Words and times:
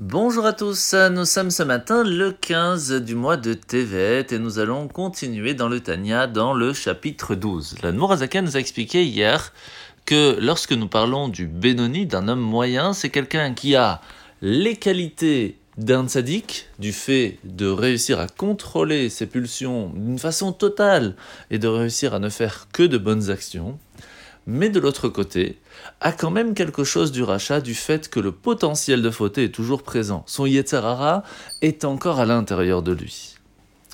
Bonjour 0.00 0.46
à 0.46 0.54
tous, 0.54 0.94
nous 1.12 1.26
sommes 1.26 1.50
ce 1.50 1.62
matin 1.62 2.02
le 2.04 2.32
15 2.32 3.02
du 3.02 3.14
mois 3.14 3.36
de 3.36 3.52
Tevet 3.52 4.28
et 4.30 4.38
nous 4.38 4.58
allons 4.58 4.88
continuer 4.88 5.52
dans 5.52 5.68
le 5.68 5.80
Tanya 5.80 6.26
dans 6.26 6.54
le 6.54 6.72
chapitre 6.72 7.34
12. 7.34 7.82
La 7.82 7.92
Nourazaka 7.92 8.40
nous 8.40 8.56
a 8.56 8.60
expliqué 8.60 9.04
hier 9.04 9.52
que 10.06 10.38
lorsque 10.40 10.72
nous 10.72 10.88
parlons 10.88 11.28
du 11.28 11.46
Benoni, 11.46 12.06
d'un 12.06 12.28
homme 12.28 12.40
moyen, 12.40 12.94
c'est 12.94 13.10
quelqu'un 13.10 13.52
qui 13.52 13.76
a 13.76 14.00
les 14.40 14.74
qualités 14.76 15.58
d'un 15.76 16.08
tzaddik, 16.08 16.68
du 16.78 16.94
fait 16.94 17.36
de 17.44 17.66
réussir 17.66 18.20
à 18.20 18.26
contrôler 18.26 19.10
ses 19.10 19.26
pulsions 19.26 19.92
d'une 19.94 20.18
façon 20.18 20.52
totale 20.52 21.14
et 21.50 21.58
de 21.58 21.68
réussir 21.68 22.14
à 22.14 22.20
ne 22.20 22.30
faire 22.30 22.68
que 22.72 22.84
de 22.84 22.96
bonnes 22.96 23.28
actions, 23.28 23.78
mais 24.46 24.68
de 24.68 24.80
l'autre 24.80 25.08
côté, 25.08 25.58
a 26.00 26.12
quand 26.12 26.30
même 26.30 26.54
quelque 26.54 26.84
chose 26.84 27.12
du 27.12 27.22
rachat 27.22 27.60
du 27.60 27.74
fait 27.74 28.08
que 28.08 28.20
le 28.20 28.32
potentiel 28.32 29.02
de 29.02 29.10
faute 29.10 29.38
est 29.38 29.54
toujours 29.54 29.82
présent. 29.82 30.24
Son 30.26 30.46
Yetzerara 30.46 31.22
est 31.62 31.84
encore 31.84 32.20
à 32.20 32.26
l'intérieur 32.26 32.82
de 32.82 32.92
lui. 32.92 33.36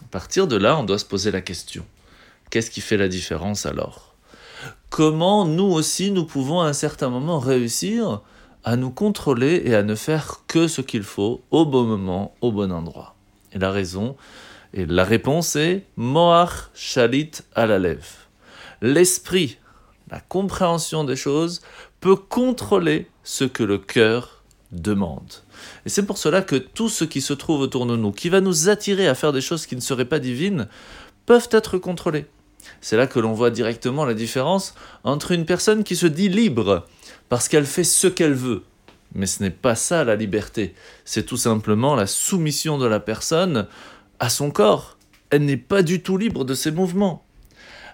À 0.02 0.08
partir 0.08 0.46
de 0.46 0.56
là, 0.56 0.78
on 0.78 0.84
doit 0.84 0.98
se 0.98 1.04
poser 1.04 1.30
la 1.30 1.40
question. 1.40 1.84
Qu'est-ce 2.50 2.70
qui 2.70 2.80
fait 2.80 2.96
la 2.96 3.08
différence 3.08 3.66
alors? 3.66 4.14
Comment 4.88 5.44
nous 5.44 5.64
aussi, 5.64 6.10
nous 6.10 6.24
pouvons 6.24 6.60
à 6.60 6.68
un 6.68 6.72
certain 6.72 7.10
moment 7.10 7.38
réussir 7.38 8.22
à 8.64 8.76
nous 8.76 8.90
contrôler 8.90 9.62
et 9.64 9.74
à 9.74 9.82
ne 9.82 9.94
faire 9.94 10.42
que 10.46 10.68
ce 10.68 10.80
qu'il 10.80 11.02
faut 11.02 11.40
au 11.50 11.66
bon 11.66 11.84
moment, 11.84 12.34
au 12.40 12.52
bon 12.52 12.72
endroit? 12.72 13.14
Et 13.52 13.58
la 13.58 13.70
raison, 13.70 14.16
et 14.72 14.86
la 14.86 15.04
réponse 15.04 15.56
est 15.56 15.84
Moach 15.96 16.70
Shalit 16.74 17.32
Alalev. 17.54 18.04
L'esprit 18.80 19.58
la 20.10 20.20
compréhension 20.20 21.04
des 21.04 21.16
choses 21.16 21.62
peut 22.00 22.16
contrôler 22.16 23.08
ce 23.24 23.44
que 23.44 23.62
le 23.62 23.78
cœur 23.78 24.44
demande. 24.72 25.32
Et 25.84 25.88
c'est 25.88 26.04
pour 26.04 26.18
cela 26.18 26.42
que 26.42 26.56
tout 26.56 26.88
ce 26.88 27.04
qui 27.04 27.20
se 27.20 27.32
trouve 27.32 27.60
autour 27.60 27.86
de 27.86 27.96
nous, 27.96 28.12
qui 28.12 28.28
va 28.28 28.40
nous 28.40 28.68
attirer 28.68 29.08
à 29.08 29.14
faire 29.14 29.32
des 29.32 29.40
choses 29.40 29.66
qui 29.66 29.76
ne 29.76 29.80
seraient 29.80 30.04
pas 30.04 30.18
divines, 30.18 30.68
peuvent 31.24 31.48
être 31.50 31.78
contrôlés. 31.78 32.26
C'est 32.80 32.96
là 32.96 33.06
que 33.06 33.18
l'on 33.18 33.32
voit 33.32 33.50
directement 33.50 34.04
la 34.04 34.14
différence 34.14 34.74
entre 35.04 35.32
une 35.32 35.46
personne 35.46 35.84
qui 35.84 35.96
se 35.96 36.06
dit 36.06 36.28
libre 36.28 36.86
parce 37.28 37.48
qu'elle 37.48 37.66
fait 37.66 37.84
ce 37.84 38.06
qu'elle 38.06 38.34
veut. 38.34 38.62
Mais 39.14 39.26
ce 39.26 39.42
n'est 39.42 39.50
pas 39.50 39.74
ça 39.74 40.04
la 40.04 40.16
liberté. 40.16 40.74
C'est 41.04 41.24
tout 41.24 41.36
simplement 41.36 41.94
la 41.94 42.06
soumission 42.06 42.76
de 42.76 42.86
la 42.86 43.00
personne 43.00 43.66
à 44.18 44.28
son 44.28 44.50
corps. 44.50 44.98
Elle 45.30 45.44
n'est 45.44 45.56
pas 45.56 45.82
du 45.82 46.02
tout 46.02 46.16
libre 46.16 46.44
de 46.44 46.54
ses 46.54 46.70
mouvements 46.70 47.25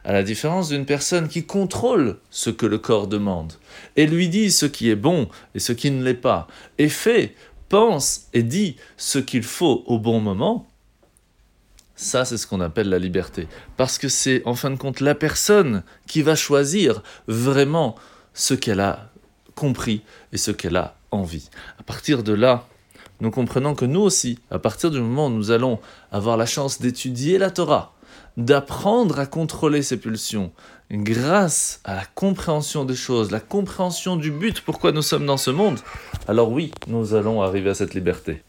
à 0.05 0.12
la 0.12 0.22
différence 0.22 0.69
d'une 0.69 0.86
personne 0.86 1.28
qui 1.28 1.45
contrôle 1.45 2.19
ce 2.31 2.50
que 2.50 2.67
le 2.67 2.78
corps 2.78 3.06
demande, 3.06 3.55
et 3.97 4.06
lui 4.06 4.28
dit 4.28 4.50
ce 4.50 4.67
qui 4.67 4.91
est 4.91 4.97
bon 4.97 5.28
et 5.55 5.61
ce 5.61 5.72
qui 5.72 5.91
ne 5.91 6.03
l'est 6.03 6.14
pas, 6.14 6.48
et 6.78 6.89
fait, 6.89 7.34
pense 7.69 8.27
et 8.34 8.42
dit 8.42 8.77
ce 8.97 9.19
qu'il 9.19 9.42
faut 9.42 9.83
au 9.86 9.98
bon 9.98 10.20
moment, 10.20 10.67
ça 11.97 12.25
c'est 12.25 12.36
ce 12.36 12.47
qu'on 12.47 12.61
appelle 12.61 12.89
la 12.89 12.98
liberté. 12.98 13.48
Parce 13.77 13.98
que 13.98 14.08
c'est 14.08 14.42
en 14.45 14.55
fin 14.55 14.70
de 14.70 14.77
compte 14.77 15.00
la 15.00 15.14
personne 15.14 15.83
qui 16.06 16.23
va 16.23 16.34
choisir 16.34 17.03
vraiment 17.28 17.97
ce 18.34 18.55
qu'elle 18.55 18.80
a 18.80 19.11
compris 19.55 20.03
et 20.33 20.36
ce 20.36 20.50
qu'elle 20.50 20.77
a 20.77 20.97
envie. 21.11 21.48
À 21.78 21.83
partir 21.83 22.23
de 22.23 22.33
là, 22.33 22.67
nous 23.23 23.31
comprenons 23.31 23.77
que 23.77 23.84
nous 23.84 24.01
aussi, 24.01 24.41
à 24.51 24.59
partir 24.59 24.91
du 24.91 25.01
moment 25.01 25.28
où 25.28 25.31
nous 25.31 25.53
allons 25.53 25.78
avoir 26.11 26.37
la 26.37 26.45
chance 26.45 26.81
d'étudier 26.81 27.39
la 27.39 27.51
Torah, 27.51 27.95
d'apprendre 28.37 29.20
à 29.20 29.27
contrôler 29.27 29.83
ses 29.83 29.97
pulsions 29.97 30.51
grâce 30.91 31.81
à 31.84 31.95
la 31.95 32.05
compréhension 32.05 32.84
des 32.84 32.97
choses, 32.97 33.31
la 33.31 33.39
compréhension 33.39 34.17
du 34.17 34.33
but 34.33 34.61
pourquoi 34.61 34.91
nous 34.91 35.03
sommes 35.03 35.25
dans 35.25 35.37
ce 35.37 35.53
monde, 35.53 35.79
alors 36.27 36.51
oui, 36.51 36.73
nous 36.89 37.14
allons 37.14 37.42
arriver 37.42 37.70
à 37.70 37.75
cette 37.75 37.95
liberté. 37.95 38.42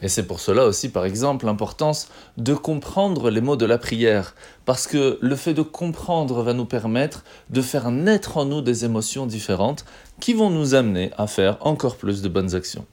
Et 0.00 0.08
c'est 0.08 0.28
pour 0.28 0.38
cela 0.38 0.64
aussi, 0.64 0.90
par 0.90 1.04
exemple, 1.04 1.46
l'importance 1.46 2.08
de 2.36 2.54
comprendre 2.54 3.30
les 3.30 3.40
mots 3.40 3.56
de 3.56 3.66
la 3.66 3.78
prière, 3.78 4.36
parce 4.64 4.86
que 4.86 5.18
le 5.20 5.34
fait 5.34 5.54
de 5.54 5.62
comprendre 5.62 6.42
va 6.42 6.52
nous 6.52 6.66
permettre 6.66 7.24
de 7.50 7.62
faire 7.62 7.90
naître 7.90 8.36
en 8.36 8.44
nous 8.44 8.60
des 8.60 8.84
émotions 8.84 9.26
différentes 9.26 9.84
qui 10.20 10.34
vont 10.34 10.50
nous 10.50 10.74
amener 10.74 11.10
à 11.18 11.26
faire 11.26 11.58
encore 11.62 11.96
plus 11.96 12.22
de 12.22 12.28
bonnes 12.28 12.54
actions. 12.54 12.86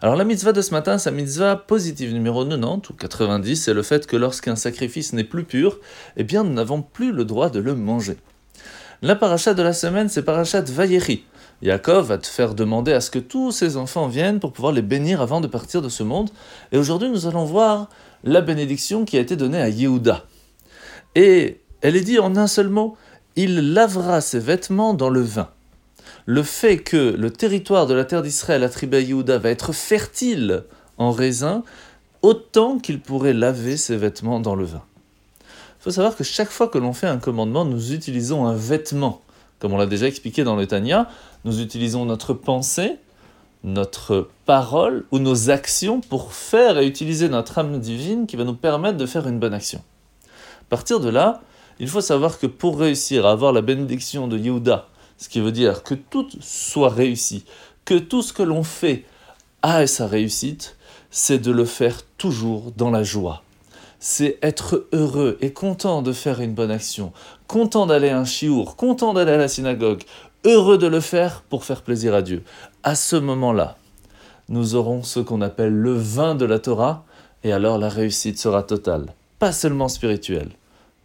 Alors 0.00 0.16
la 0.16 0.24
mitzvah 0.24 0.52
de 0.52 0.62
ce 0.62 0.70
matin, 0.72 0.98
sa 0.98 1.10
mitzvah 1.10 1.56
positive 1.56 2.12
numéro 2.12 2.44
90 2.44 2.90
ou 2.90 2.92
90, 2.94 3.56
c'est 3.56 3.74
le 3.74 3.82
fait 3.82 4.06
que 4.06 4.16
lorsqu'un 4.16 4.56
sacrifice 4.56 5.12
n'est 5.12 5.24
plus 5.24 5.44
pur, 5.44 5.78
eh 6.16 6.24
bien 6.24 6.44
nous 6.44 6.52
n'avons 6.52 6.82
plus 6.82 7.12
le 7.12 7.24
droit 7.24 7.50
de 7.50 7.60
le 7.60 7.74
manger. 7.74 8.16
La 9.02 9.14
paracha 9.14 9.54
de 9.54 9.62
la 9.62 9.72
semaine, 9.72 10.08
c'est 10.08 10.22
parachat 10.22 10.62
Vayeri. 10.62 11.24
Yaakov 11.62 12.06
va 12.06 12.18
te 12.18 12.26
faire 12.26 12.54
demander 12.54 12.92
à 12.92 13.00
ce 13.00 13.10
que 13.10 13.18
tous 13.18 13.50
ses 13.50 13.76
enfants 13.76 14.08
viennent 14.08 14.40
pour 14.40 14.52
pouvoir 14.52 14.72
les 14.72 14.82
bénir 14.82 15.20
avant 15.20 15.40
de 15.40 15.46
partir 15.48 15.82
de 15.82 15.88
ce 15.88 16.02
monde. 16.02 16.30
Et 16.72 16.78
aujourd'hui, 16.78 17.10
nous 17.10 17.26
allons 17.26 17.44
voir 17.44 17.88
la 18.24 18.40
bénédiction 18.40 19.04
qui 19.04 19.16
a 19.16 19.20
été 19.20 19.36
donnée 19.36 19.60
à 19.60 19.68
Yehuda. 19.68 20.24
Et 21.14 21.60
elle 21.80 21.96
est 21.96 22.02
dit 22.02 22.18
en 22.18 22.36
un 22.36 22.46
seul 22.46 22.68
mot, 22.68 22.96
il 23.36 23.72
lavera 23.72 24.20
ses 24.20 24.38
vêtements 24.38 24.94
dans 24.94 25.10
le 25.10 25.20
vin 25.20 25.48
le 26.28 26.42
fait 26.42 26.76
que 26.76 27.16
le 27.16 27.30
territoire 27.30 27.86
de 27.86 27.94
la 27.94 28.04
terre 28.04 28.20
d'Israël, 28.20 28.60
la 28.60 28.68
tribu 28.68 29.02
Yehuda, 29.02 29.38
va 29.38 29.48
être 29.48 29.72
fertile 29.72 30.64
en 30.98 31.10
raisin, 31.10 31.64
autant 32.20 32.78
qu'il 32.78 33.00
pourrait 33.00 33.32
laver 33.32 33.78
ses 33.78 33.96
vêtements 33.96 34.38
dans 34.38 34.54
le 34.54 34.66
vin. 34.66 34.82
Il 35.40 35.84
faut 35.84 35.90
savoir 35.90 36.14
que 36.14 36.24
chaque 36.24 36.50
fois 36.50 36.68
que 36.68 36.76
l'on 36.76 36.92
fait 36.92 37.06
un 37.06 37.16
commandement, 37.16 37.64
nous 37.64 37.94
utilisons 37.94 38.46
un 38.46 38.52
vêtement. 38.54 39.22
Comme 39.58 39.72
on 39.72 39.78
l'a 39.78 39.86
déjà 39.86 40.06
expliqué 40.06 40.44
dans 40.44 40.54
le 40.54 40.66
Tanya, 40.66 41.08
nous 41.46 41.62
utilisons 41.62 42.04
notre 42.04 42.34
pensée, 42.34 42.96
notre 43.64 44.28
parole 44.44 45.06
ou 45.10 45.20
nos 45.20 45.48
actions 45.48 46.02
pour 46.02 46.34
faire 46.34 46.78
et 46.78 46.86
utiliser 46.86 47.30
notre 47.30 47.56
âme 47.56 47.80
divine 47.80 48.26
qui 48.26 48.36
va 48.36 48.44
nous 48.44 48.52
permettre 48.52 48.98
de 48.98 49.06
faire 49.06 49.26
une 49.28 49.38
bonne 49.38 49.54
action. 49.54 49.80
À 50.26 50.68
partir 50.68 51.00
de 51.00 51.08
là, 51.08 51.40
il 51.80 51.88
faut 51.88 52.02
savoir 52.02 52.38
que 52.38 52.46
pour 52.46 52.78
réussir 52.78 53.24
à 53.24 53.30
avoir 53.30 53.54
la 53.54 53.62
bénédiction 53.62 54.28
de 54.28 54.36
Yehuda, 54.36 54.88
ce 55.18 55.28
qui 55.28 55.40
veut 55.40 55.52
dire 55.52 55.82
que 55.82 55.94
tout 55.94 56.28
soit 56.40 56.88
réussi, 56.88 57.44
que 57.84 57.98
tout 57.98 58.22
ce 58.22 58.32
que 58.32 58.42
l'on 58.42 58.62
fait 58.62 59.04
a 59.62 59.86
sa 59.86 60.06
réussite, 60.06 60.76
c'est 61.10 61.38
de 61.38 61.50
le 61.50 61.64
faire 61.64 62.02
toujours 62.16 62.72
dans 62.76 62.90
la 62.90 63.02
joie. 63.02 63.42
C'est 63.98 64.38
être 64.42 64.86
heureux 64.92 65.36
et 65.40 65.52
content 65.52 66.02
de 66.02 66.12
faire 66.12 66.40
une 66.40 66.54
bonne 66.54 66.70
action, 66.70 67.12
content 67.48 67.86
d'aller 67.86 68.10
à 68.10 68.18
un 68.18 68.24
chiour, 68.24 68.76
content 68.76 69.12
d'aller 69.12 69.32
à 69.32 69.38
la 69.38 69.48
synagogue, 69.48 70.02
heureux 70.44 70.78
de 70.78 70.86
le 70.86 71.00
faire 71.00 71.42
pour 71.42 71.64
faire 71.64 71.82
plaisir 71.82 72.14
à 72.14 72.22
Dieu. 72.22 72.44
À 72.84 72.94
ce 72.94 73.16
moment-là, 73.16 73.76
nous 74.48 74.76
aurons 74.76 75.02
ce 75.02 75.18
qu'on 75.18 75.40
appelle 75.40 75.74
le 75.74 75.94
vin 75.94 76.36
de 76.36 76.44
la 76.44 76.60
Torah, 76.60 77.04
et 77.42 77.52
alors 77.52 77.78
la 77.78 77.88
réussite 77.88 78.38
sera 78.38 78.62
totale. 78.62 79.14
Pas 79.40 79.52
seulement 79.52 79.88
spirituelle, 79.88 80.50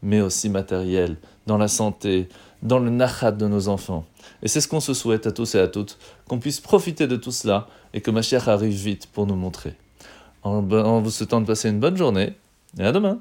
mais 0.04 0.22
aussi 0.22 0.50
matérielle, 0.50 1.18
dans 1.48 1.58
la 1.58 1.68
santé, 1.68 2.30
dans 2.64 2.80
le 2.80 2.90
nachat 2.90 3.32
de 3.32 3.48
nos 3.48 3.68
enfants. 3.68 4.06
Et 4.42 4.48
c'est 4.48 4.62
ce 4.62 4.68
qu'on 4.68 4.80
se 4.80 4.94
souhaite 4.94 5.28
à 5.28 5.32
tous 5.32 5.54
et 5.56 5.60
à 5.60 5.68
toutes, 5.68 6.00
qu'on 6.28 6.40
puisse 6.40 6.60
profiter 6.60 7.08
de 7.08 7.18
tout 7.18 7.32
cela 7.32 7.68
et 7.94 8.02
que 8.02 8.10
ma 8.10 8.22
chère 8.22 8.50
arrive 8.50 8.74
vite 8.74 9.08
pour 9.08 9.28
nous 9.28 9.36
montrer. 9.36 9.76
En, 10.42 10.62
vous 10.62 11.12
souhaitant 11.12 11.42
de 11.42 11.46
passer 11.46 11.70
une 11.70 11.80
bonne 11.80 11.98
journée 11.98 12.34
et 12.80 12.84
à 12.84 12.92
demain. 12.92 13.20